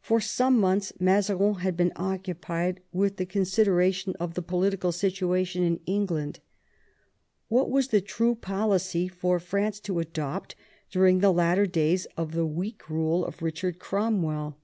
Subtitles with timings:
[0.00, 5.80] For some months Mazarin had been occupied with the consideration of the political situation in
[5.86, 6.38] England.
[7.48, 10.54] What was the true policy for France to adopt
[10.88, 14.56] during the latter days of the weak rule of Eichard Cromwell?